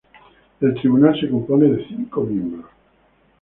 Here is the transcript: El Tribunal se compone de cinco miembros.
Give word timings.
El 0.61 0.73
Tribunal 0.73 1.15
se 1.19 1.29
compone 1.29 1.67
de 1.67 1.85
cinco 1.87 2.23
miembros. 2.23 2.65